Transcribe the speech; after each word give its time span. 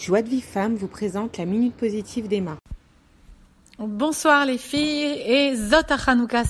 Joie 0.00 0.22
de 0.22 0.30
vie 0.30 0.40
femme 0.40 0.76
vous 0.76 0.88
présente 0.88 1.36
la 1.36 1.44
minute 1.44 1.74
positive 1.74 2.26
d'Emma. 2.26 2.56
Bonsoir 3.78 4.46
les 4.46 4.56
filles 4.56 5.20
et 5.26 5.54
Zot 5.54 5.94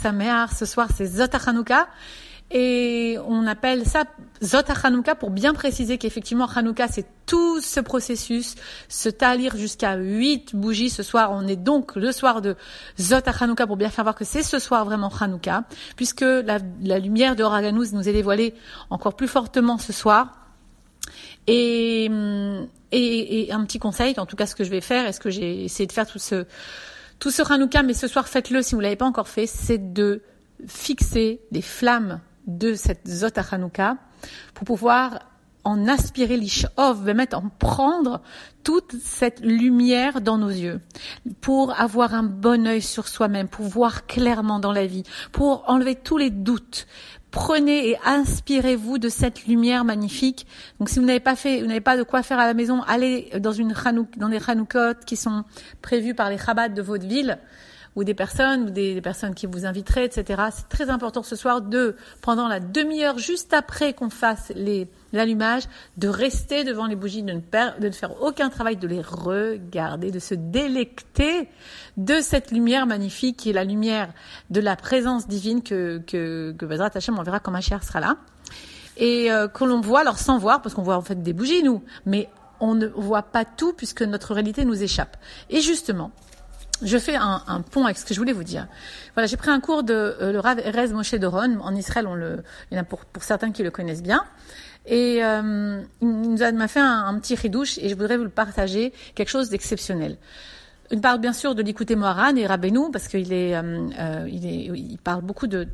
Sameach. 0.01 0.51
Ce 0.57 0.65
soir 0.65 0.87
c'est 0.95 1.07
Zot 1.07 1.37
Chanouka 1.37 1.89
et 2.53 3.17
on 3.27 3.49
appelle 3.49 3.87
ça 3.87 4.05
Zot 4.41 4.73
Chanouka 4.81 5.17
pour 5.17 5.31
bien 5.31 5.53
préciser 5.53 5.99
qu'effectivement 5.99 6.47
Chanouka 6.47 6.87
c'est 6.87 7.07
tout 7.27 7.61
ce 7.61 7.81
processus, 7.81 8.55
ce 8.89 9.09
talir 9.09 9.57
jusqu'à 9.57 9.97
8 9.97 10.55
bougies 10.55 10.89
ce 10.89 11.03
soir. 11.03 11.33
On 11.33 11.49
est 11.49 11.57
donc 11.57 11.97
le 11.97 12.13
soir 12.13 12.43
de 12.43 12.55
Zot 13.01 13.33
Chanouka 13.37 13.67
pour 13.67 13.77
bien 13.77 13.91
faire 13.91 14.05
voir 14.05 14.15
que 14.15 14.25
c'est 14.25 14.45
ce 14.45 14.61
soir 14.61 14.85
vraiment 14.85 15.11
Chanouka 15.11 15.65
puisque 15.97 16.21
la, 16.21 16.59
lumière 17.01 17.35
de 17.35 17.71
nous 17.73 18.09
est 18.09 18.13
dévoilée 18.13 18.55
encore 18.91 19.15
plus 19.15 19.27
fortement 19.27 19.79
ce 19.79 19.93
soir. 19.93 20.40
Et, 21.47 22.11
et, 22.93 23.53
un 23.53 23.65
petit 23.65 23.79
conseil, 23.79 24.15
en 24.19 24.27
tout 24.27 24.37
cas 24.37 24.47
ce 24.47 24.55
que 24.55 24.65
je 24.65 24.71
vais 24.71 24.81
faire, 24.81 25.07
est 25.07 25.13
ce 25.13 25.21
que 25.21 25.31
j'ai 25.31 25.65
essayé 25.65 25.87
de 25.87 25.93
faire 25.93 26.07
tout 26.07 26.19
ce 26.19 26.47
tout 27.19 27.31
ce 27.31 27.43
Hanouka, 27.53 27.83
mais 27.83 27.93
ce 27.93 28.09
soir 28.09 28.29
faites-le 28.29 28.63
si 28.63 28.75
vous 28.75 28.81
l'avez 28.81 28.97
pas 28.97 29.05
encore 29.05 29.29
fait, 29.29 29.47
c'est 29.47 29.93
de 29.93 30.23
fixer 30.67 31.43
des 31.51 31.61
flammes 31.61 32.21
de 32.47 32.75
cette 32.75 33.07
Zot 33.07 33.39
Hanouka 33.53 33.97
pour 34.55 34.65
pouvoir 34.65 35.21
en 35.65 35.89
aspirer 35.89 36.37
l'ishov, 36.37 37.05
mettre 37.15 37.37
en 37.37 37.49
prendre 37.59 38.23
toute 38.65 38.95
cette 39.03 39.41
lumière 39.41 40.21
dans 40.21 40.39
nos 40.39 40.49
yeux, 40.49 40.81
pour 41.41 41.79
avoir 41.79 42.15
un 42.15 42.23
bon 42.23 42.67
œil 42.67 42.83
sur 42.83 43.09
soi-même, 43.09 43.49
pour 43.49 43.67
voir 43.67 44.07
clairement 44.07 44.59
dans 44.59 44.73
la 44.73 44.87
vie, 44.87 45.03
pour 45.33 45.65
enlever 45.69 45.97
tous 45.97 46.17
les 46.17 46.31
doutes, 46.31 46.87
prenez 47.31 47.91
et 47.91 47.99
inspirez-vous 48.05 48.99
de 48.99 49.09
cette 49.09 49.47
lumière 49.47 49.85
magnifique. 49.85 50.47
Donc 50.79 50.89
si 50.89 50.99
vous 50.99 51.05
n'avez 51.05 51.21
pas 51.21 51.37
fait, 51.37 51.61
vous 51.61 51.67
n'avez 51.67 51.81
pas 51.81 51.97
de 51.97 52.03
quoi 52.03 52.23
faire 52.23 52.39
à 52.39 52.47
la 52.47 52.55
maison, 52.55 52.83
allez 52.83 53.31
dans 53.39 53.53
une 53.53 53.75
chanouk, 53.75 54.19
dans 54.19 54.29
des 54.29 54.41
chanoukotes 54.41 55.05
qui 55.05 55.17
sont 55.17 55.45
prévues 55.83 56.15
par 56.15 56.31
les 56.31 56.39
chabad 56.39 56.75
de 56.75 56.83
votre 56.83 57.07
ville 57.07 57.39
ou 57.97 58.05
des 58.05 58.15
personnes 58.15 58.65
ou 58.65 58.71
des, 58.71 59.01
personnes 59.01 59.35
qui 59.35 59.47
vous 59.47 59.67
inviteraient, 59.67 60.07
etc. 60.07 60.43
C'est 60.53 60.69
très 60.69 60.91
important 60.91 61.23
ce 61.23 61.37
soir 61.37 61.61
de, 61.61 61.97
pendant 62.23 62.49
la 62.49 62.61
demi-heure 62.61 63.19
juste 63.19 63.53
après 63.53 63.93
qu'on 63.93 64.11
fasse 64.11 64.53
l'allumage, 65.13 65.65
de 65.97 66.09
rester 66.09 66.65
devant 66.65 66.87
les 66.87 66.97
bougies, 66.97 67.23
de 67.23 67.33
ne, 67.33 67.81
de 67.81 67.87
ne 67.87 67.93
faire 67.93 68.23
aucun 68.23 68.49
travail, 68.49 68.77
de 68.77 68.87
les 68.87 69.03
regarder, 69.03 70.11
de 70.11 70.19
se 70.19 70.35
délecter 70.35 71.49
de 71.97 72.21
cette 72.21 72.51
lumière 72.51 72.87
magnifique 72.87 73.37
qui 73.37 73.51
est 73.51 73.55
la 73.55 73.65
lumière 73.65 74.13
de 74.51 74.61
la 74.61 74.77
présence 74.77 75.27
divine 75.27 75.63
que 75.63 75.99
que 76.07 76.55
que 76.57 76.67
Bezrat 76.67 76.91
Hashem, 76.95 77.19
on 77.19 77.23
verra 77.23 77.41
quand 77.41 77.51
ma 77.51 77.61
chère 77.61 77.83
sera 77.83 78.01
là 78.01 78.17
et 79.01 79.33
euh, 79.33 79.49
que 79.49 79.65
l'on 79.65 79.81
voit 79.81 80.01
alors 80.01 80.19
sans 80.19 80.39
voir 80.39 80.63
parce 80.63 80.75
qu'on 80.75 80.83
voit 80.83 80.97
en 80.97 81.03
fait 81.03 81.23
des 81.23 81.33
bougies 81.33 81.63
nous, 81.63 81.83
mais 82.07 82.29
on 82.61 82.75
ne 82.75 82.87
voit 82.87 83.23
pas 83.23 83.45
tout 83.45 83.73
puisque 83.73 84.03
notre 84.03 84.35
réalité 84.35 84.65
nous 84.65 84.83
échappe. 84.83 85.17
Et 85.49 85.61
justement, 85.61 86.13
je 86.83 86.99
fais 86.99 87.17
un, 87.17 87.43
un, 87.47 87.61
pont 87.61 87.85
avec 87.85 87.99
ce 87.99 88.05
que 88.05 88.15
je 88.15 88.19
voulais 88.19 88.33
vous 88.33 88.45
dire. 88.45 88.67
Voilà, 89.15 89.27
j'ai 89.27 89.37
pris 89.37 89.51
un 89.51 89.61
cours 89.61 89.83
de 89.83 89.95
euh, 89.95 90.33
le 90.33 90.41
Rav 90.41 90.59
Erez 90.61 90.89
Moshe 90.89 91.15
Doron. 91.15 91.59
En 91.61 91.75
Israël, 91.75 92.07
on 92.07 92.15
le, 92.15 92.43
il 92.71 92.77
y 92.77 92.79
en 92.79 92.83
a 92.83 92.85
pour, 92.85 93.05
pour 93.05 93.23
certains 93.23 93.53
qui 93.53 93.63
le 93.63 93.71
connaissent 93.71 94.03
bien. 94.03 94.25
Et 94.87 95.23
euh, 95.23 95.83
il 96.01 96.09
nous 96.09 96.39
m'a 96.39 96.69
fait 96.69 96.81
un, 96.81 97.19
petit 97.19 97.35
ridouche 97.35 97.79
et 97.79 97.89
je 97.89 97.95
voudrais 97.95 98.17
vous 98.17 98.25
le 98.25 98.31
partager, 98.31 98.93
quelque 99.15 99.29
chose 99.29 99.51
d'exceptionnel. 99.51 100.17
Une 100.91 101.01
part 101.01 101.19
bien 101.19 101.33
sûr 101.33 101.55
de 101.55 101.63
l'écouter 101.63 101.95
Moharan 101.97 102.35
et 102.37 102.47
Rabbeinu 102.47 102.91
parce 102.93 103.07
qu'il 103.07 103.33
est, 103.33 103.55
euh, 103.55 103.89
euh, 103.99 104.29
il 104.29 104.47
est, 104.47 104.79
il 104.79 104.99
parle 104.99 105.23
beaucoup 105.23 105.47
de 105.47 105.69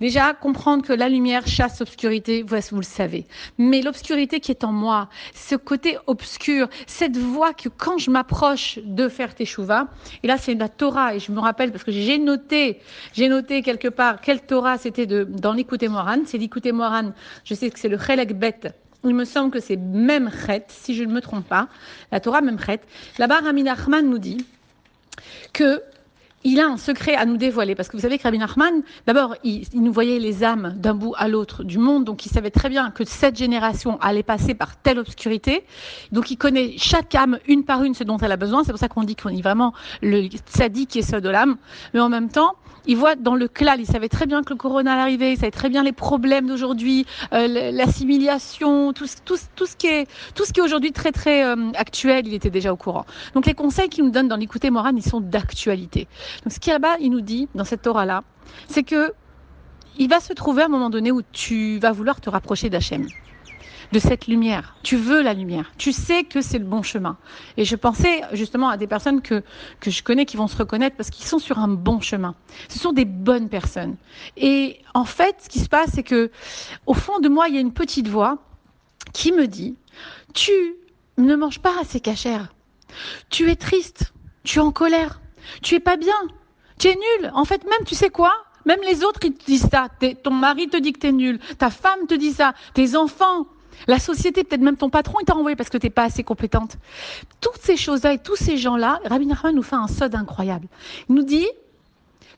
Déjà, 0.00 0.34
comprendre 0.34 0.84
que 0.84 0.92
la 0.92 1.08
lumière 1.08 1.46
chasse 1.46 1.80
l'obscurité, 1.80 2.42
vous, 2.42 2.76
le 2.76 2.82
savez. 2.82 3.26
Mais 3.58 3.82
l'obscurité 3.82 4.40
qui 4.40 4.50
est 4.50 4.64
en 4.64 4.72
moi, 4.72 5.08
ce 5.34 5.54
côté 5.54 5.98
obscur, 6.06 6.68
cette 6.86 7.16
voix 7.16 7.52
que 7.54 7.68
quand 7.68 7.98
je 7.98 8.10
m'approche 8.10 8.78
de 8.84 9.08
faire 9.08 9.34
teshuva, 9.34 9.88
et 10.22 10.26
là 10.26 10.38
c'est 10.38 10.54
la 10.54 10.68
Torah, 10.68 11.14
et 11.14 11.18
je 11.18 11.32
me 11.32 11.40
rappelle 11.40 11.72
parce 11.72 11.84
que 11.84 11.92
j'ai 11.92 12.18
noté, 12.18 12.80
j'ai 13.12 13.28
noté 13.28 13.62
quelque 13.62 13.88
part 13.88 14.20
quelle 14.20 14.42
Torah 14.42 14.78
c'était 14.78 15.06
dans 15.06 15.52
l'écouté 15.52 15.88
Moran, 15.88 16.18
c'est 16.26 16.38
l'écouté 16.38 16.72
Moran, 16.72 17.12
je 17.44 17.54
sais 17.54 17.70
que 17.70 17.78
c'est 17.78 17.88
le 17.88 17.98
Chelek 17.98 18.38
Bet, 18.38 18.60
il 19.04 19.14
me 19.14 19.24
semble 19.24 19.50
que 19.50 19.60
c'est 19.60 19.76
même 19.76 20.30
Chet, 20.46 20.64
si 20.68 20.94
je 20.94 21.04
ne 21.04 21.12
me 21.12 21.20
trompe 21.20 21.46
pas, 21.46 21.68
la 22.10 22.20
Torah 22.20 22.40
même 22.40 22.58
Chet. 22.58 22.80
Là-bas, 23.18 23.40
Ramin 23.40 23.66
Achman 23.66 24.08
nous 24.08 24.18
dit 24.18 24.44
que 25.52 25.82
il 26.44 26.60
a 26.60 26.66
un 26.66 26.76
secret 26.76 27.14
à 27.14 27.24
nous 27.24 27.36
dévoiler, 27.36 27.74
parce 27.74 27.88
que 27.88 27.96
vous 27.96 28.02
savez 28.02 28.18
que 28.18 28.24
Rabbi 28.24 28.38
Nachman, 28.38 28.82
d'abord, 29.06 29.36
il, 29.44 29.64
nous 29.74 29.92
voyait 29.92 30.18
les 30.18 30.44
âmes 30.44 30.74
d'un 30.76 30.94
bout 30.94 31.14
à 31.16 31.28
l'autre 31.28 31.64
du 31.64 31.78
monde, 31.78 32.04
donc 32.04 32.26
il 32.26 32.30
savait 32.30 32.50
très 32.50 32.68
bien 32.68 32.90
que 32.90 33.04
cette 33.04 33.36
génération 33.36 33.98
allait 34.00 34.22
passer 34.22 34.54
par 34.54 34.76
telle 34.76 34.98
obscurité, 34.98 35.64
donc 36.10 36.30
il 36.30 36.36
connaît 36.36 36.74
chaque 36.78 37.14
âme 37.14 37.38
une 37.46 37.64
par 37.64 37.82
une 37.82 37.94
ce 37.94 38.04
dont 38.04 38.18
elle 38.18 38.32
a 38.32 38.36
besoin, 38.36 38.64
c'est 38.64 38.72
pour 38.72 38.80
ça 38.80 38.88
qu'on 38.88 39.04
dit 39.04 39.16
qu'on 39.16 39.28
est 39.28 39.42
vraiment 39.42 39.72
le 40.02 40.28
sadique 40.46 40.90
qui 40.90 40.98
est 41.00 41.02
seul 41.02 41.20
de 41.20 41.28
l'âme, 41.28 41.56
mais 41.94 42.00
en 42.00 42.08
même 42.08 42.28
temps, 42.28 42.56
il 42.86 42.96
voit 42.96 43.14
dans 43.14 43.34
le 43.34 43.48
clal, 43.48 43.80
il 43.80 43.86
savait 43.86 44.08
très 44.08 44.26
bien 44.26 44.42
que 44.42 44.50
le 44.52 44.56
corona 44.56 45.00
arrivait, 45.00 45.32
il 45.32 45.36
savait 45.36 45.50
très 45.50 45.68
bien 45.68 45.82
les 45.82 45.92
problèmes 45.92 46.46
d'aujourd'hui, 46.46 47.06
euh, 47.32 47.70
l'assimilation, 47.72 48.92
tout, 48.92 49.06
tout, 49.24 49.36
tout, 49.54 49.66
ce 49.66 49.76
qui 49.76 49.86
est, 49.86 50.08
tout 50.34 50.44
ce 50.44 50.52
qui 50.52 50.60
est 50.60 50.62
aujourd'hui 50.62 50.92
très 50.92 51.12
très 51.12 51.44
euh, 51.44 51.70
actuel, 51.74 52.26
il 52.26 52.34
était 52.34 52.50
déjà 52.50 52.72
au 52.72 52.76
courant. 52.76 53.04
Donc 53.34 53.46
les 53.46 53.54
conseils 53.54 53.88
qu'il 53.88 54.04
nous 54.04 54.10
donne 54.10 54.28
dans 54.28 54.36
l'écouter 54.36 54.70
Moran, 54.70 54.92
ils 54.96 55.04
sont 55.04 55.20
d'actualité. 55.20 56.08
Donc 56.44 56.52
ce 56.52 56.70
là-bas, 56.70 56.96
il 57.00 57.10
nous 57.10 57.20
dit, 57.20 57.48
dans 57.54 57.64
cette 57.64 57.82
Torah-là, 57.82 58.24
c'est 58.68 58.82
que 58.82 59.12
il 59.98 60.08
va 60.08 60.20
se 60.20 60.32
trouver 60.32 60.62
un 60.62 60.68
moment 60.68 60.90
donné 60.90 61.12
où 61.12 61.20
tu 61.32 61.78
vas 61.78 61.92
vouloir 61.92 62.20
te 62.20 62.30
rapprocher 62.30 62.70
d'Hachem, 62.70 63.06
de 63.92 63.98
cette 63.98 64.26
lumière. 64.26 64.74
Tu 64.82 64.96
veux 64.96 65.22
la 65.22 65.34
lumière. 65.34 65.70
Tu 65.76 65.92
sais 65.92 66.24
que 66.24 66.40
c'est 66.40 66.58
le 66.58 66.64
bon 66.64 66.82
chemin. 66.82 67.18
Et 67.58 67.66
je 67.66 67.76
pensais 67.76 68.22
justement 68.32 68.70
à 68.70 68.78
des 68.78 68.86
personnes 68.86 69.20
que, 69.20 69.42
que 69.80 69.90
je 69.90 70.02
connais 70.02 70.24
qui 70.24 70.38
vont 70.38 70.46
se 70.46 70.56
reconnaître 70.56 70.96
parce 70.96 71.10
qu'ils 71.10 71.26
sont 71.26 71.38
sur 71.38 71.58
un 71.58 71.68
bon 71.68 72.00
chemin. 72.00 72.34
Ce 72.68 72.78
sont 72.78 72.92
des 72.92 73.04
bonnes 73.04 73.50
personnes. 73.50 73.96
Et 74.38 74.80
en 74.94 75.04
fait, 75.04 75.36
ce 75.42 75.48
qui 75.50 75.58
se 75.58 75.68
passe, 75.68 75.90
c'est 75.92 76.02
que 76.02 76.30
au 76.86 76.94
fond 76.94 77.18
de 77.18 77.28
moi, 77.28 77.48
il 77.48 77.54
y 77.54 77.58
a 77.58 77.60
une 77.60 77.74
petite 77.74 78.08
voix 78.08 78.38
qui 79.12 79.32
me 79.32 79.46
dit, 79.46 79.76
tu 80.32 80.52
ne 81.18 81.36
manges 81.36 81.60
pas 81.60 81.74
assez 81.80 82.00
cachère. 82.00 82.54
Tu 83.28 83.50
es 83.50 83.56
triste. 83.56 84.12
Tu 84.44 84.58
es 84.58 84.62
en 84.62 84.72
colère. 84.72 85.20
Tu 85.62 85.74
es 85.74 85.80
pas 85.80 85.96
bien. 85.96 86.14
Tu 86.78 86.88
es 86.88 86.94
nul. 86.94 87.30
En 87.34 87.44
fait, 87.44 87.64
même, 87.64 87.86
tu 87.86 87.94
sais 87.94 88.10
quoi? 88.10 88.32
Même 88.64 88.80
les 88.86 89.04
autres, 89.04 89.20
ils 89.24 89.32
te 89.32 89.44
disent 89.44 89.68
ça. 89.70 89.88
Ton 90.22 90.30
mari 90.30 90.68
te 90.68 90.76
dit 90.76 90.92
que 90.92 91.00
tu 91.00 91.08
es 91.08 91.12
nul. 91.12 91.38
Ta 91.58 91.70
femme 91.70 92.06
te 92.06 92.14
dit 92.14 92.32
ça. 92.32 92.54
Tes 92.74 92.96
enfants. 92.96 93.46
La 93.88 93.98
société, 93.98 94.44
peut-être 94.44 94.60
même 94.60 94.76
ton 94.76 94.90
patron, 94.90 95.18
il 95.20 95.24
t'a 95.24 95.34
renvoyé 95.34 95.56
parce 95.56 95.68
que 95.68 95.78
tu 95.78 95.86
n'es 95.86 95.90
pas 95.90 96.04
assez 96.04 96.22
compétente. 96.22 96.76
Toutes 97.40 97.58
ces 97.60 97.76
choses-là 97.76 98.12
et 98.12 98.18
tous 98.18 98.36
ces 98.36 98.56
gens-là, 98.56 99.00
Rabbi 99.04 99.26
Nachman 99.26 99.54
nous 99.54 99.62
fait 99.62 99.76
un 99.76 99.88
sod 99.88 100.14
incroyable. 100.14 100.68
Il 101.08 101.16
nous 101.16 101.24
dit 101.24 101.48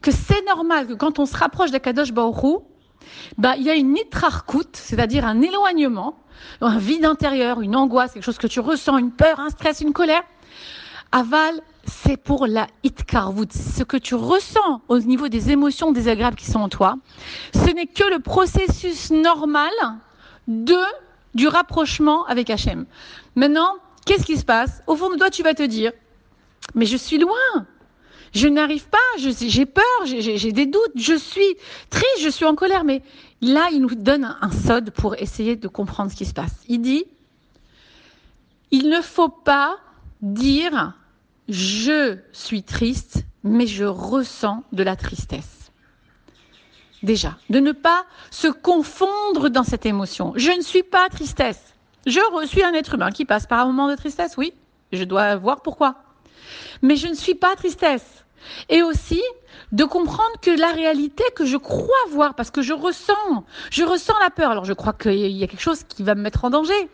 que 0.01 0.11
c'est 0.11 0.45
normal 0.47 0.87
que 0.87 0.95
quand 0.95 1.19
on 1.19 1.27
se 1.27 1.37
rapproche 1.37 1.71
d'Akadosh 1.71 2.13
Baoru, 2.13 2.59
bah, 3.37 3.57
il 3.57 3.65
y 3.65 3.71
a 3.71 3.75
une 3.75 3.93
nitrarkout, 3.93 4.71
c'est-à-dire 4.73 5.27
un 5.27 5.43
éloignement, 5.43 6.19
un 6.61 6.79
vide 6.79 7.05
intérieur, 7.05 7.61
une 7.61 7.77
angoisse, 7.77 8.13
quelque 8.13 8.25
chose 8.25 8.39
que 8.39 8.47
tu 8.47 8.61
ressens, 8.61 8.99
une 8.99 9.13
peur, 9.13 9.41
un 9.41 9.51
stress, 9.51 9.81
une 9.81 9.93
colère. 9.93 10.23
Aval, 11.13 11.61
c'est 11.87 12.17
pour 12.17 12.47
la 12.47 12.67
hitkarvout, 12.83 13.53
ce 13.53 13.83
que 13.83 13.97
tu 13.97 14.15
ressens 14.15 14.81
au 14.89 14.99
niveau 14.99 15.29
des 15.29 15.51
émotions 15.51 15.93
désagréables 15.93 16.37
qui 16.37 16.51
sont 16.51 16.61
en 16.61 16.69
toi. 16.69 16.97
Ce 17.55 17.71
n'est 17.71 17.87
que 17.87 18.05
le 18.05 18.19
processus 18.21 19.11
normal 19.11 19.71
de 20.49 20.79
du 21.35 21.49
rapprochement 21.49 22.25
avec 22.27 22.49
Hachem. 22.49 22.87
Maintenant, 23.35 23.75
qu'est-ce 24.07 24.25
qui 24.25 24.37
se 24.37 24.45
passe? 24.45 24.83
Au 24.87 24.95
fond 24.95 25.11
de 25.11 25.17
toi, 25.17 25.31
tu 25.31 25.43
vas 25.43 25.55
te 25.55 25.65
dire, 25.65 25.93
mais 26.75 26.87
je 26.87 26.97
suis 26.97 27.19
loin. 27.19 27.67
Je 28.33 28.49
n'arrive 28.49 28.89
pas, 28.89 28.99
j'ai 29.19 29.67
peur, 29.67 29.85
j'ai 30.05 30.53
des 30.53 30.67
doutes, 30.67 30.93
je 30.97 31.15
suis 31.15 31.57
triste, 31.91 32.21
je 32.21 32.29
suis 32.29 32.45
en 32.45 32.55
colère. 32.57 32.83
Mais 32.85 33.03
là, 33.41 33.69
il 33.73 33.81
nous 33.81 33.95
donne 33.95 34.25
un, 34.25 34.39
un 34.41 34.51
sod 34.51 34.91
pour 34.91 35.15
essayer 35.17 35.55
de 35.55 35.69
comprendre 35.69 36.11
ce 36.11 36.17
qui 36.17 36.25
se 36.25 36.35
passe. 36.35 36.65
Il 36.69 36.81
dit, 36.81 37.05
il 38.73 38.89
ne 38.89 39.01
faut 39.01 39.29
pas 39.29 39.77
dire 40.25 40.95
je 41.49 42.19
suis 42.33 42.63
triste, 42.63 43.25
mais 43.43 43.67
je 43.67 43.85
ressens 43.85 44.65
de 44.73 44.83
la 44.83 44.97
tristesse. 44.97 45.71
Déjà, 47.03 47.37
de 47.51 47.61
ne 47.61 47.73
pas 47.73 48.07
se 48.31 48.49
confondre 48.49 49.51
dans 49.51 49.65
cette 49.65 49.85
émotion. 49.85 50.33
Je 50.37 50.51
ne 50.51 50.63
suis 50.63 50.83
pas 50.83 51.09
tristesse. 51.11 51.75
Je 52.07 52.21
suis 52.47 52.63
un 52.63 52.73
être 52.73 52.95
humain 52.95 53.11
qui 53.11 53.27
passe 53.27 53.47
par 53.47 53.61
un 53.61 53.67
moment 53.67 53.91
de 53.91 53.95
tristesse, 53.95 54.37
oui. 54.39 54.55
Je 54.93 55.05
dois 55.05 55.37
voir 55.37 55.61
pourquoi. 55.61 55.97
Mais 56.81 56.97
je 56.97 57.09
ne 57.09 57.15
suis 57.15 57.35
pas 57.35 57.55
tristesse. 57.57 58.25
Et 58.71 58.83
aussi 58.83 59.23
de 59.73 59.85
comprendre 59.85 60.35
que 60.41 60.51
la 60.51 60.73
réalité 60.73 61.25
que 61.35 61.45
je 61.45 61.57
crois 61.57 61.89
voir, 62.11 62.35
parce 62.35 62.51
que 62.51 62.63
je 62.63 62.73
ressens, 62.73 63.45
je 63.71 63.85
ressens 63.85 64.15
la 64.21 64.31
peur. 64.31 64.51
Alors 64.51 64.65
je 64.65 64.73
crois 64.73 64.93
qu'il 64.93 65.15
y 65.15 65.43
a 65.45 65.47
quelque 65.47 65.61
chose 65.63 65.85
qui 65.85 66.03
va 66.03 66.15
me 66.15 66.23
mettre 66.23 66.45
en 66.45 66.51
danger. 66.51 66.89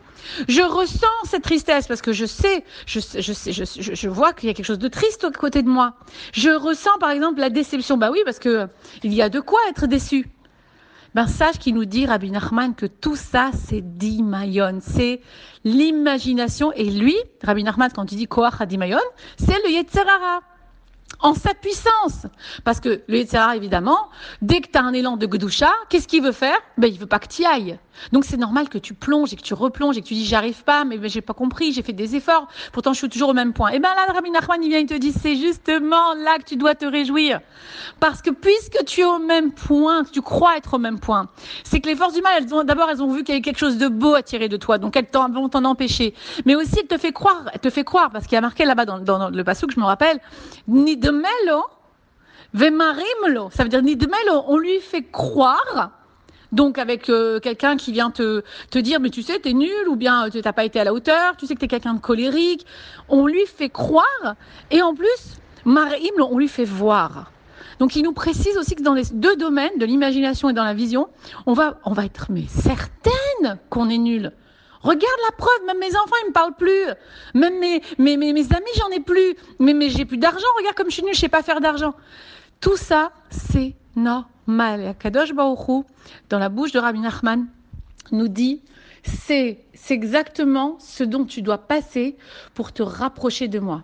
Je 0.47 0.61
ressens 0.61 1.07
cette 1.25 1.43
tristesse 1.43 1.87
parce 1.87 2.01
que 2.01 2.13
je 2.13 2.25
sais, 2.25 2.63
je, 2.85 2.99
je, 2.99 3.33
je, 3.51 3.93
je 3.95 4.09
vois 4.09 4.33
qu'il 4.33 4.47
y 4.47 4.51
a 4.51 4.53
quelque 4.53 4.65
chose 4.65 4.79
de 4.79 4.87
triste 4.87 5.23
à 5.23 5.31
côté 5.31 5.63
de 5.63 5.69
moi. 5.69 5.95
Je 6.33 6.49
ressens 6.49 6.97
par 6.99 7.11
exemple 7.11 7.39
la 7.39 7.49
déception. 7.49 7.97
Bah 7.97 8.09
oui, 8.11 8.19
parce 8.25 8.39
que 8.39 8.67
il 9.03 9.13
y 9.13 9.21
a 9.21 9.29
de 9.29 9.39
quoi 9.39 9.59
être 9.69 9.87
déçu. 9.87 10.29
ben 11.15 11.27
sache 11.27 11.57
qu'il 11.57 11.75
nous 11.75 11.85
dit, 11.85 12.05
Rabbi 12.05 12.31
Nachman, 12.31 12.75
que 12.75 12.85
tout 12.85 13.15
ça, 13.15 13.51
c'est 13.67 13.81
Dimayon, 13.81 14.79
c'est 14.81 15.21
l'imagination. 15.63 16.71
Et 16.73 16.89
lui, 16.89 17.15
Rabbi 17.43 17.63
Nachman, 17.63 17.89
quand 17.93 18.11
il 18.11 18.17
dit 18.17 18.27
Koach 18.27 18.61
Dimayon, 18.67 18.99
c'est 19.37 19.61
le 19.65 19.71
Yetzerara 19.71 20.41
en 21.21 21.33
sa 21.33 21.53
puissance. 21.53 22.27
Parce 22.63 22.79
que 22.79 23.01
le 23.07 23.17
Yetzirah, 23.17 23.55
évidemment, 23.55 24.09
dès 24.41 24.61
que 24.61 24.69
tu 24.71 24.77
as 24.77 24.83
un 24.83 24.93
élan 24.93 25.17
de 25.17 25.25
Gdusha, 25.25 25.71
qu'est-ce 25.89 26.07
qu'il 26.07 26.23
veut 26.23 26.31
faire? 26.31 26.57
Ben, 26.77 26.87
Il 26.87 26.99
veut 26.99 27.05
pas 27.05 27.19
que 27.19 27.27
tu 27.27 27.45
ailles. 27.45 27.79
Donc 28.11 28.25
c'est 28.25 28.37
normal 28.37 28.69
que 28.69 28.77
tu 28.77 28.93
plonges 28.93 29.33
et 29.33 29.35
que 29.35 29.41
tu 29.41 29.53
replonges 29.53 29.97
et 29.97 30.01
que 30.01 30.07
tu 30.07 30.13
dis 30.13 30.25
j'arrive 30.25 30.63
pas, 30.63 30.83
mais, 30.83 30.97
j'ai 31.09 31.21
pas 31.21 31.33
compris, 31.33 31.71
j'ai 31.71 31.83
fait 31.83 31.93
des 31.93 32.15
efforts, 32.15 32.47
pourtant 32.71 32.93
je 32.93 32.99
suis 32.99 33.09
toujours 33.09 33.29
au 33.29 33.33
même 33.33 33.53
point. 33.53 33.69
Et 33.69 33.79
ben 33.79 33.89
là, 33.89 34.13
Rabbi 34.13 34.31
Nachman, 34.31 34.63
il 34.63 34.69
vient, 34.69 34.79
il 34.79 34.85
te 34.85 34.93
dit 34.93 35.11
c'est 35.11 35.35
justement 35.35 36.13
là 36.15 36.37
que 36.39 36.45
tu 36.45 36.55
dois 36.55 36.75
te 36.75 36.85
réjouir. 36.85 37.41
Parce 37.99 38.21
que 38.21 38.31
puisque 38.31 38.83
tu 38.85 39.01
es 39.01 39.05
au 39.05 39.19
même 39.19 39.51
point, 39.51 40.03
tu 40.05 40.21
crois 40.21 40.57
être 40.57 40.75
au 40.75 40.79
même 40.79 40.99
point, 40.99 41.27
c'est 41.63 41.79
que 41.79 41.87
les 41.87 41.95
forces 41.95 42.13
du 42.13 42.21
mal, 42.21 42.45
d'abord, 42.65 42.89
elles 42.89 43.03
ont 43.03 43.11
vu 43.11 43.23
qu'il 43.23 43.33
y 43.33 43.37
avait 43.37 43.41
quelque 43.41 43.59
chose 43.59 43.77
de 43.77 43.87
beau 43.87 44.15
à 44.15 44.23
tirer 44.23 44.49
de 44.49 44.57
toi, 44.57 44.77
donc 44.77 44.95
elles 44.95 45.07
vont 45.13 45.49
t'en 45.49 45.65
empêcher. 45.65 46.13
Mais 46.45 46.55
aussi, 46.55 46.79
elles 46.79 46.87
te 46.87 46.97
fait 46.97 47.11
croire, 47.11 47.45
elles 47.53 47.59
te 47.59 47.81
croire, 47.81 48.09
parce 48.11 48.25
qu'il 48.25 48.35
y 48.35 48.37
a 48.37 48.41
marqué 48.41 48.65
là-bas 48.65 48.85
dans, 48.85 49.29
le 49.29 49.43
passage 49.43 49.67
que 49.67 49.75
je 49.75 49.79
me 49.79 49.85
rappelle, 49.85 50.19
ni 50.67 50.97
de 50.97 51.10
melo, 51.11 51.63
vemarimlo, 52.53 53.49
ça 53.51 53.63
veut 53.63 53.69
dire 53.69 53.81
ni 53.81 53.95
de 53.95 54.05
melo, 54.05 54.43
on 54.47 54.57
lui 54.57 54.79
fait 54.79 55.03
croire 55.03 55.91
donc 56.51 56.77
avec 56.77 57.09
euh, 57.09 57.39
quelqu'un 57.39 57.77
qui 57.77 57.91
vient 57.91 58.11
te, 58.11 58.43
te 58.69 58.79
dire 58.79 58.99
mais 58.99 59.09
tu 59.09 59.21
sais 59.21 59.39
t'es 59.39 59.53
nul 59.53 59.87
ou 59.87 59.95
bien 59.95 60.29
tu 60.29 60.41
n'as 60.41 60.53
pas 60.53 60.65
été 60.65 60.79
à 60.79 60.83
la 60.83 60.93
hauteur, 60.93 61.37
tu 61.37 61.47
sais 61.47 61.55
que 61.55 61.59
t'es 61.59 61.67
quelqu'un 61.67 61.93
de 61.93 61.99
colérique, 61.99 62.65
on 63.09 63.25
lui 63.25 63.45
fait 63.45 63.69
croire 63.69 64.35
et 64.69 64.81
en 64.81 64.93
plus 64.93 65.37
Marim 65.65 66.11
on 66.19 66.37
lui 66.37 66.47
fait 66.47 66.65
voir. 66.65 67.31
Donc 67.79 67.95
il 67.95 68.03
nous 68.03 68.13
précise 68.13 68.57
aussi 68.57 68.75
que 68.75 68.83
dans 68.83 68.93
les 68.93 69.05
deux 69.13 69.35
domaines 69.35 69.77
de 69.79 69.85
l'imagination 69.85 70.49
et 70.49 70.53
dans 70.53 70.63
la 70.63 70.73
vision, 70.73 71.07
on 71.45 71.53
va 71.53 71.79
on 71.85 71.93
va 71.93 72.05
être 72.05 72.27
mais 72.29 72.45
certaine 72.47 73.57
qu'on 73.69 73.89
est 73.89 73.97
nul. 73.97 74.31
Regarde 74.83 75.19
la 75.29 75.35
preuve, 75.37 75.65
même 75.67 75.79
mes 75.79 75.95
enfants, 75.95 76.15
ils 76.23 76.29
me 76.29 76.33
parlent 76.33 76.55
plus. 76.55 76.85
Même 77.33 77.59
mes, 77.59 77.81
mes, 77.97 78.17
mes, 78.17 78.29
amis, 78.29 78.71
j'en 78.77 78.89
ai 78.89 78.99
plus. 78.99 79.35
Mais, 79.59 79.73
mais 79.73 79.89
j'ai 79.89 80.05
plus 80.05 80.17
d'argent. 80.17 80.47
Regarde 80.57 80.75
comme 80.75 80.89
je 80.89 80.95
suis 80.95 81.03
nul, 81.03 81.13
je 81.13 81.19
sais 81.19 81.29
pas 81.29 81.43
faire 81.43 81.61
d'argent. 81.61 81.93
Tout 82.59 82.77
ça, 82.77 83.11
c'est 83.29 83.75
normal. 83.95 84.95
Kadosh 84.99 85.33
Baruchou, 85.33 85.85
dans 86.29 86.39
la 86.39 86.49
bouche 86.49 86.71
de 86.71 86.79
Rabbi 86.79 86.99
Nachman, 86.99 87.47
nous 88.11 88.27
dit 88.27 88.61
c'est 89.03 89.65
exactement 89.89 90.77
ce 90.79 91.03
dont 91.03 91.25
tu 91.25 91.41
dois 91.41 91.57
passer 91.57 92.17
pour 92.53 92.71
te 92.71 92.83
rapprocher 92.83 93.47
de 93.47 93.59
moi. 93.59 93.83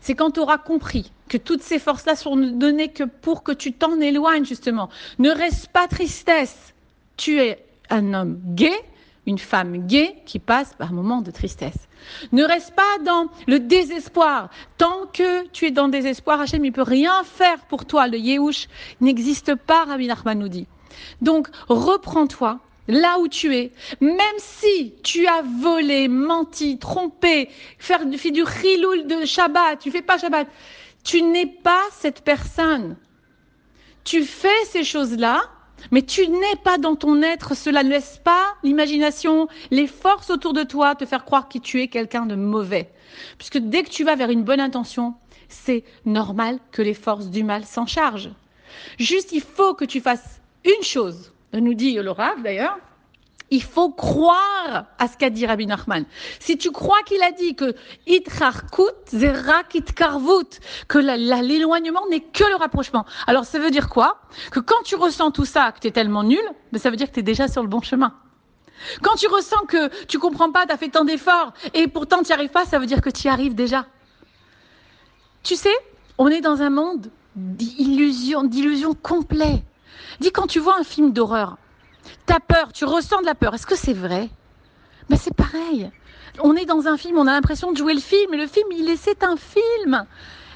C'est 0.00 0.14
quand 0.14 0.32
tu 0.32 0.40
auras 0.40 0.58
compris 0.58 1.10
que 1.28 1.36
toutes 1.36 1.62
ces 1.62 1.78
forces-là 1.78 2.14
sont 2.14 2.36
données 2.36 2.92
que 2.92 3.04
pour 3.04 3.42
que 3.42 3.52
tu 3.52 3.72
t'en 3.72 4.00
éloignes, 4.00 4.44
justement. 4.44 4.88
Ne 5.18 5.30
reste 5.30 5.68
pas 5.68 5.88
tristesse. 5.88 6.74
Tu 7.16 7.40
es 7.40 7.64
un 7.90 8.14
homme 8.14 8.40
gay, 8.54 8.72
une 9.26 9.38
femme 9.38 9.86
gay 9.86 10.16
qui 10.26 10.38
passe 10.38 10.74
par 10.74 10.90
un 10.90 10.94
moment 10.94 11.22
de 11.22 11.30
tristesse. 11.30 11.88
Ne 12.32 12.44
reste 12.44 12.74
pas 12.74 12.98
dans 13.04 13.28
le 13.46 13.60
désespoir. 13.60 14.50
Tant 14.78 15.06
que 15.12 15.46
tu 15.48 15.66
es 15.66 15.70
dans 15.70 15.86
le 15.86 15.92
désespoir, 15.92 16.40
Hachem, 16.40 16.64
il 16.64 16.72
peut 16.72 16.82
rien 16.82 17.22
faire 17.24 17.64
pour 17.66 17.84
toi. 17.84 18.08
Le 18.08 18.18
Yehush 18.18 18.68
n'existe 19.00 19.54
pas, 19.54 19.84
Rabbi 19.84 20.06
Nachman 20.06 20.38
nous 20.38 20.48
dit. 20.48 20.66
Donc, 21.20 21.48
reprends-toi 21.68 22.58
là 22.88 23.18
où 23.20 23.28
tu 23.28 23.54
es. 23.54 23.72
Même 24.00 24.16
si 24.38 24.94
tu 25.02 25.26
as 25.26 25.42
volé, 25.42 26.08
menti, 26.08 26.78
trompé, 26.78 27.48
fait 27.78 28.04
du 28.32 28.44
chiloul 28.44 29.06
de 29.06 29.24
Shabbat, 29.24 29.78
tu 29.78 29.90
fais 29.90 30.02
pas 30.02 30.18
Shabbat, 30.18 30.48
tu 31.04 31.22
n'es 31.22 31.46
pas 31.46 31.82
cette 31.92 32.22
personne. 32.22 32.96
Tu 34.04 34.24
fais 34.24 34.48
ces 34.66 34.82
choses-là, 34.82 35.42
mais 35.90 36.02
tu 36.02 36.28
n'es 36.28 36.56
pas 36.64 36.78
dans 36.78 36.96
ton 36.96 37.22
être, 37.22 37.54
cela 37.56 37.82
ne 37.82 37.90
laisse 37.90 38.20
pas 38.22 38.54
l'imagination, 38.62 39.48
les 39.70 39.86
forces 39.86 40.30
autour 40.30 40.52
de 40.52 40.62
toi 40.62 40.94
te 40.94 41.06
faire 41.06 41.24
croire 41.24 41.48
que 41.48 41.58
tu 41.58 41.80
es 41.80 41.88
quelqu'un 41.88 42.26
de 42.26 42.34
mauvais. 42.34 42.90
Puisque 43.38 43.58
dès 43.58 43.82
que 43.82 43.90
tu 43.90 44.04
vas 44.04 44.16
vers 44.16 44.30
une 44.30 44.44
bonne 44.44 44.60
intention, 44.60 45.14
c'est 45.48 45.84
normal 46.04 46.58
que 46.70 46.82
les 46.82 46.94
forces 46.94 47.28
du 47.28 47.44
mal 47.44 47.64
s'en 47.64 47.86
chargent. 47.86 48.32
Juste, 48.98 49.32
il 49.32 49.42
faut 49.42 49.74
que 49.74 49.84
tu 49.84 50.00
fasses 50.00 50.40
une 50.64 50.82
chose, 50.82 51.32
nous 51.52 51.74
dit 51.74 51.94
le 51.94 52.42
d'ailleurs, 52.42 52.78
il 53.52 53.62
faut 53.62 53.90
croire 53.90 54.86
à 54.98 55.08
ce 55.08 55.18
qu'a 55.18 55.28
dit 55.28 55.44
Rabbi 55.44 55.66
Nachman. 55.66 56.06
Si 56.40 56.56
tu 56.56 56.70
crois 56.70 57.02
qu'il 57.04 57.22
a 57.22 57.32
dit 57.32 57.54
que 57.54 57.74
que 60.88 60.98
l'éloignement 60.98 62.06
n'est 62.08 62.20
que 62.20 62.44
le 62.44 62.56
rapprochement. 62.56 63.04
Alors 63.26 63.44
ça 63.44 63.58
veut 63.58 63.70
dire 63.70 63.90
quoi? 63.90 64.22
Que 64.50 64.58
quand 64.58 64.82
tu 64.84 64.96
ressens 64.96 65.32
tout 65.32 65.44
ça, 65.44 65.70
que 65.72 65.80
tu 65.80 65.88
es 65.88 65.90
tellement 65.90 66.24
nul, 66.24 66.42
mais 66.72 66.78
ça 66.78 66.88
veut 66.88 66.96
dire 66.96 67.08
que 67.08 67.12
tu 67.12 67.20
es 67.20 67.22
déjà 67.22 67.46
sur 67.46 67.60
le 67.60 67.68
bon 67.68 67.82
chemin. 67.82 68.14
Quand 69.02 69.16
tu 69.16 69.28
ressens 69.28 69.66
que 69.68 70.04
tu 70.06 70.18
comprends 70.18 70.50
pas, 70.50 70.64
tu 70.64 70.72
as 70.72 70.78
fait 70.78 70.88
tant 70.88 71.04
d'efforts 71.04 71.52
et 71.74 71.88
pourtant 71.88 72.22
tu 72.22 72.28
n'y 72.28 72.32
arrives 72.32 72.50
pas, 72.50 72.64
ça 72.64 72.78
veut 72.78 72.86
dire 72.86 73.02
que 73.02 73.10
tu 73.10 73.26
y 73.26 73.28
arrives 73.28 73.54
déjà. 73.54 73.84
Tu 75.42 75.56
sais, 75.56 75.76
on 76.16 76.28
est 76.28 76.40
dans 76.40 76.62
un 76.62 76.70
monde 76.70 77.10
d'illusion, 77.36 78.44
d'illusion 78.44 78.94
complet. 78.94 79.62
Dis 80.20 80.32
quand 80.32 80.46
tu 80.46 80.58
vois 80.58 80.78
un 80.78 80.84
film 80.84 81.12
d'horreur, 81.12 81.58
ta 82.26 82.40
peur, 82.40 82.72
tu 82.72 82.84
ressens 82.84 83.20
de 83.20 83.26
la 83.26 83.34
peur. 83.34 83.54
Est-ce 83.54 83.66
que 83.66 83.76
c'est 83.76 83.92
vrai? 83.92 84.28
Mais 85.08 85.16
c'est 85.16 85.34
pareil. 85.34 85.90
On 86.40 86.56
est 86.56 86.64
dans 86.64 86.86
un 86.86 86.96
film, 86.96 87.18
on 87.18 87.26
a 87.26 87.32
l'impression 87.32 87.72
de 87.72 87.76
jouer 87.76 87.94
le 87.94 88.00
film, 88.00 88.30
mais 88.30 88.38
le 88.38 88.46
film, 88.46 88.66
il 88.72 88.88
est, 88.88 88.96
c'est 88.96 89.22
un 89.22 89.36
film. 89.36 90.06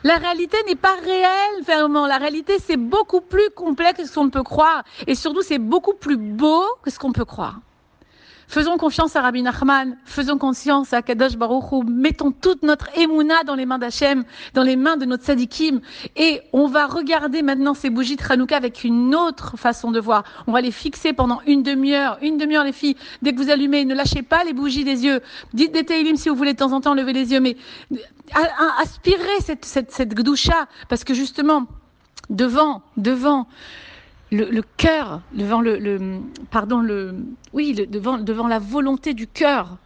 La 0.05 0.17
réalité 0.17 0.57
n'est 0.67 0.77
pas 0.77 0.95
réelle, 1.03 1.63
vraiment. 1.65 2.07
La 2.07 2.19
réalité, 2.19 2.59
c'est 2.59 2.77
beaucoup 2.77 3.21
plus 3.21 3.51
complexe 3.51 4.01
que 4.01 4.07
ce 4.07 4.15
qu'on 4.15 4.31
peut 4.31 4.43
croire. 4.43 4.85
Et 5.07 5.15
surtout, 5.15 5.43
c'est 5.43 5.59
beaucoup 5.59 5.95
plus 5.95 6.17
beau 6.17 6.65
que 6.83 6.91
ce 6.91 6.99
qu'on 6.99 7.13
peut 7.13 7.25
croire. 7.25 7.61
Faisons 8.49 8.77
confiance 8.77 9.17
à 9.17 9.23
Rabbi 9.23 9.43
Nachman, 9.43 9.97
faisons 10.05 10.39
confiance 10.39 10.93
à 10.93 11.03
Kadosh 11.03 11.37
Baruch 11.37 11.85
mettons 11.89 12.31
toute 12.31 12.63
notre 12.63 12.97
émouna 12.97 13.43
dans 13.43 13.57
les 13.57 13.67
mains 13.67 13.79
d'Hachem, 13.79 14.25
dans 14.55 14.63
les 14.63 14.77
mains 14.77 14.97
de 14.97 15.05
notre 15.05 15.25
sadikim, 15.25 15.81
et 16.15 16.41
on 16.53 16.69
va 16.69 16.87
regarder 16.87 17.43
maintenant 17.43 17.75
ces 17.75 17.91
bougies 17.91 18.15
de 18.15 18.23
Hanouka 18.29 18.57
avec 18.57 18.85
une 18.85 19.17
autre 19.17 19.57
façon 19.57 19.91
de 19.91 19.99
voir. 19.99 20.23
On 20.47 20.53
va 20.53 20.61
les 20.61 20.71
fixer 20.71 21.13
pendant 21.13 21.41
une 21.47 21.65
demi-heure, 21.65 22.19
une 22.23 22.39
demi-heure 22.39 22.65
les 22.65 22.73
filles. 22.73 22.97
Dès 23.21 23.33
que 23.33 23.43
vous 23.43 23.51
allumez, 23.51 23.85
ne 23.85 23.95
lâchez 23.95 24.23
pas 24.23 24.45
les 24.45 24.53
bougies 24.53 24.85
des 24.85 25.05
yeux. 25.05 25.21
Dites 25.53 25.73
des 25.73 25.85
Teilim 25.85 26.17
si 26.17 26.29
vous 26.29 26.37
voulez 26.37 26.53
de 26.53 26.59
temps 26.59 26.73
en 26.73 26.81
temps 26.81 26.95
lever 26.95 27.13
les 27.13 27.33
yeux, 27.33 27.41
mais 27.41 27.57
aspirez 28.81 29.41
cette, 29.41 29.65
cette, 29.65 29.91
cette 29.91 30.15
gdoucha, 30.15 30.69
parce 30.89 31.03
que 31.03 31.15
justement, 31.15 31.67
devant, 32.31 32.83
devant 32.97 33.49
le, 34.37 34.51
le 34.51 34.63
cœur, 34.77 35.23
devant 35.33 35.61
le, 35.61 35.79
le, 35.79 36.21
pardon, 36.51 36.81
le, 36.81 37.17
oui, 37.53 37.73
le, 37.73 37.87
devant, 37.87 38.19
devant 38.19 38.47
la 38.47 38.59
volonté 38.59 39.15
du 39.15 39.27
cœur 39.27 39.79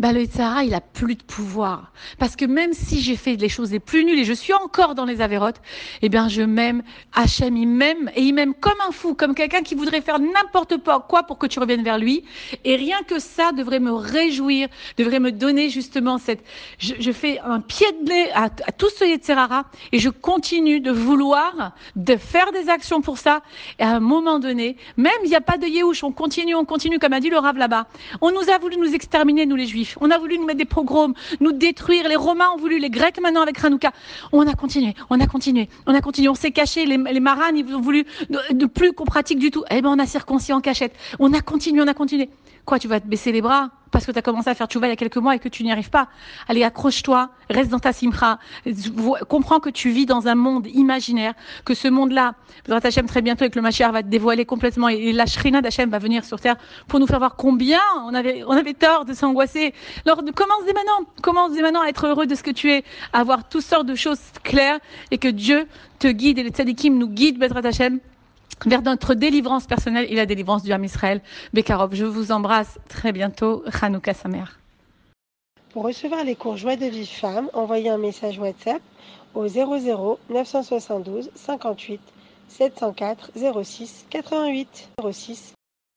bah, 0.00 0.12
le 0.14 0.24
Tzara, 0.24 0.64
il 0.64 0.72
a 0.72 0.80
plus 0.80 1.14
de 1.14 1.22
pouvoir. 1.22 1.92
Parce 2.18 2.34
que 2.34 2.46
même 2.46 2.72
si 2.72 3.02
j'ai 3.02 3.16
fait 3.16 3.36
les 3.36 3.50
choses 3.50 3.70
les 3.70 3.80
plus 3.80 4.02
nulles 4.02 4.18
et 4.18 4.24
je 4.24 4.32
suis 4.32 4.54
encore 4.54 4.94
dans 4.94 5.04
les 5.04 5.20
avérotes, 5.20 5.60
eh 6.00 6.08
bien, 6.08 6.26
je 6.26 6.40
m'aime. 6.40 6.82
Hachem, 7.12 7.54
il 7.54 7.68
m'aime 7.68 8.10
et 8.16 8.22
il 8.22 8.32
m'aime 8.32 8.54
comme 8.54 8.78
un 8.88 8.92
fou, 8.92 9.14
comme 9.14 9.34
quelqu'un 9.34 9.60
qui 9.60 9.74
voudrait 9.74 10.00
faire 10.00 10.18
n'importe 10.18 10.76
quoi 11.06 11.24
pour 11.24 11.36
que 11.36 11.46
tu 11.46 11.58
reviennes 11.60 11.82
vers 11.82 11.98
lui. 11.98 12.24
Et 12.64 12.76
rien 12.76 12.96
que 13.06 13.18
ça 13.18 13.52
devrait 13.52 13.78
me 13.78 13.92
réjouir, 13.92 14.68
devrait 14.96 15.20
me 15.20 15.32
donner 15.32 15.68
justement 15.68 16.16
cette, 16.16 16.42
je, 16.78 17.12
fais 17.12 17.38
un 17.40 17.60
pied 17.60 17.86
de 18.02 18.08
nez 18.08 18.32
à, 18.32 18.48
tout 18.48 18.88
ce 18.88 19.04
Yetzerara 19.04 19.66
et 19.92 19.98
je 19.98 20.08
continue 20.08 20.80
de 20.80 20.90
vouloir, 20.90 21.72
de 21.94 22.16
faire 22.16 22.52
des 22.52 22.70
actions 22.70 23.02
pour 23.02 23.18
ça. 23.18 23.42
Et 23.78 23.82
à 23.82 23.96
un 23.96 24.00
moment 24.00 24.38
donné, 24.38 24.78
même 24.96 25.12
il 25.24 25.28
n'y 25.28 25.36
a 25.36 25.42
pas 25.42 25.58
de 25.58 25.66
Yehush, 25.66 26.04
on 26.04 26.12
continue, 26.12 26.54
on 26.54 26.64
continue, 26.64 26.98
comme 26.98 27.12
a 27.12 27.20
dit 27.20 27.28
le 27.28 27.36
Rav 27.36 27.58
là-bas. 27.58 27.86
On 28.22 28.30
nous 28.30 28.48
a 28.48 28.56
voulu 28.56 28.78
nous 28.78 28.94
exterminer, 28.94 29.44
nous 29.44 29.56
les 29.56 29.66
Juifs. 29.66 29.89
On 30.00 30.10
a 30.10 30.18
voulu 30.18 30.38
nous 30.38 30.44
mettre 30.44 30.58
des 30.58 30.64
pogroms, 30.64 31.14
nous 31.40 31.52
détruire. 31.52 32.08
Les 32.08 32.16
Romains 32.16 32.50
ont 32.54 32.58
voulu, 32.58 32.78
les 32.78 32.90
Grecs 32.90 33.20
maintenant 33.20 33.42
avec 33.42 33.62
Hanouka. 33.62 33.92
On 34.32 34.46
a 34.46 34.54
continué, 34.54 34.94
on 35.10 35.20
a 35.20 35.26
continué, 35.26 35.68
on 35.86 35.94
a 35.94 36.00
continué. 36.00 36.28
On 36.28 36.34
s'est 36.34 36.50
caché. 36.50 36.86
Les, 36.86 36.96
les 36.96 37.20
marans, 37.20 37.54
ils 37.54 37.74
ont 37.74 37.80
voulu 37.80 38.04
de, 38.28 38.66
plus 38.66 38.92
qu'on 38.92 39.04
pratique 39.04 39.38
du 39.38 39.50
tout. 39.50 39.64
Eh 39.70 39.82
ben, 39.82 39.90
on 39.90 39.98
a 39.98 40.06
circoncis 40.06 40.52
en 40.52 40.60
cachette. 40.60 40.94
On 41.18 41.32
a 41.32 41.40
continué, 41.40 41.82
on 41.82 41.88
a 41.88 41.94
continué. 41.94 42.28
Quoi, 42.64 42.78
tu 42.78 42.88
vas 42.88 43.00
te 43.00 43.06
baisser 43.06 43.32
les 43.32 43.40
bras? 43.40 43.70
Parce 43.90 44.06
que 44.06 44.12
tu 44.12 44.18
as 44.18 44.22
commencé 44.22 44.48
à 44.50 44.54
faire 44.54 44.66
tchouva 44.66 44.86
il 44.86 44.90
y 44.90 44.92
a 44.92 44.96
quelques 44.96 45.16
mois 45.16 45.34
et 45.34 45.38
que 45.38 45.48
tu 45.48 45.62
n'y 45.64 45.72
arrives 45.72 45.90
pas. 45.90 46.08
Allez, 46.48 46.64
accroche-toi, 46.64 47.30
reste 47.48 47.70
dans 47.70 47.78
ta 47.78 47.92
simcha. 47.92 48.38
Comprends 49.28 49.60
que 49.60 49.70
tu 49.70 49.90
vis 49.90 50.06
dans 50.06 50.28
un 50.28 50.34
monde 50.34 50.66
imaginaire, 50.68 51.34
que 51.64 51.74
ce 51.74 51.88
monde-là, 51.88 52.34
Hachem 52.68 53.06
très 53.06 53.22
bientôt 53.22 53.44
avec 53.44 53.56
le 53.56 53.62
Mashiach 53.62 53.92
va 53.92 54.02
te 54.02 54.08
dévoiler 54.08 54.44
complètement 54.44 54.88
et 54.88 55.12
la 55.12 55.26
Shrina 55.26 55.60
d'Hachem 55.60 55.90
va 55.90 55.98
venir 55.98 56.24
sur 56.24 56.40
terre 56.40 56.56
pour 56.88 57.00
nous 57.00 57.06
faire 57.06 57.18
voir 57.18 57.36
combien 57.36 57.80
on 58.04 58.14
avait, 58.14 58.42
on 58.46 58.52
avait 58.52 58.74
tort 58.74 59.04
de 59.04 59.12
s'angoisser. 59.12 59.74
Alors, 60.06 60.22
commence 60.34 60.64
dès 60.66 60.72
maintenant, 60.72 61.06
commence 61.22 61.52
dès 61.52 61.62
maintenant 61.62 61.82
à 61.82 61.88
être 61.88 62.06
heureux 62.06 62.26
de 62.26 62.34
ce 62.34 62.42
que 62.42 62.50
tu 62.50 62.70
es, 62.70 62.84
à 63.12 63.20
avoir 63.20 63.48
toutes 63.48 63.64
sortes 63.64 63.86
de 63.86 63.94
choses 63.94 64.20
claires 64.42 64.78
et 65.10 65.18
que 65.18 65.28
Dieu 65.28 65.66
te 65.98 66.08
guide 66.08 66.38
et 66.38 66.42
les 66.42 66.50
tzadikim 66.50 66.96
nous 66.96 67.08
guident, 67.08 67.38
Bezrat 67.38 67.66
Hachem 67.66 68.00
vers 68.66 68.82
notre 68.82 69.14
délivrance 69.14 69.66
personnelle 69.66 70.06
et 70.08 70.14
la 70.14 70.26
délivrance 70.26 70.62
du 70.62 70.72
âme 70.72 70.84
Israël. 70.84 71.20
Bekarov, 71.52 71.94
je 71.94 72.04
vous 72.04 72.32
embrasse 72.32 72.78
très 72.88 73.12
bientôt. 73.12 73.62
Chanukah 73.70 74.14
Samer. 74.14 74.44
Pour 75.72 75.84
recevoir 75.84 76.24
les 76.24 76.34
cours 76.34 76.56
Joie 76.56 76.76
de 76.76 76.86
vie 76.86 77.06
femme, 77.06 77.48
envoyez 77.54 77.90
un 77.90 77.98
message 77.98 78.38
WhatsApp 78.38 78.82
au 79.34 79.46
00 79.46 80.18
972 80.28 81.30
58 81.34 82.00
704 82.48 83.30
06 83.62 84.06
88 84.10 84.90
06 85.12 85.54